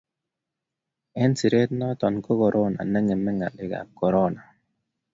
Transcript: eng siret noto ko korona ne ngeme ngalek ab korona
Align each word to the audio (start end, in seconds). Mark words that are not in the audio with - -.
eng 1.21 1.33
siret 1.39 1.69
noto 1.79 2.05
ko 2.25 2.31
korona 2.41 2.81
ne 2.91 2.99
ngeme 3.05 3.31
ngalek 3.37 3.71
ab 3.81 3.89
korona 3.99 4.41